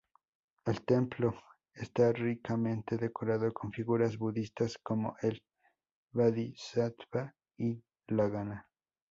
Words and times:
El 0.65 0.83
templo 0.83 1.35
está 1.75 2.11
ricamente 2.11 2.97
decorado 2.97 3.53
con 3.53 3.71
figuras 3.71 4.17
budistas 4.17 4.79
como 4.81 5.15
el 5.21 5.43
Bodhisattva 6.11 7.35
y 7.55 7.79
la 8.07 8.27
gana. 8.27 8.67